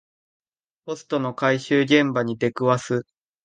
[0.85, 3.05] ポストの回収現場に出くわす